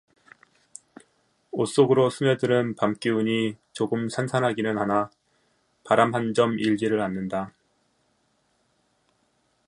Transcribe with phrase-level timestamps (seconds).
[1.51, 5.11] 옷 속으로 스며드는 밤기운이 조금 산산하기는 하나
[5.83, 7.53] 바람 한 점 일지를 않는다.